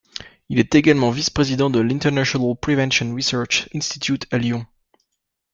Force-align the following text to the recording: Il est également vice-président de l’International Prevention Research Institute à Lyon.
Il 0.49 0.57
est 0.57 0.73
également 0.73 1.11
vice-président 1.11 1.69
de 1.69 1.79
l’International 1.79 2.55
Prevention 2.59 3.13
Research 3.13 3.69
Institute 3.75 4.25
à 4.31 4.39
Lyon. 4.39 4.65